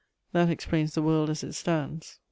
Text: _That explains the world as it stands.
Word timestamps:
_That 0.31 0.49
explains 0.49 0.95
the 0.95 1.03
world 1.03 1.29
as 1.29 1.43
it 1.43 1.53
stands. 1.53 2.17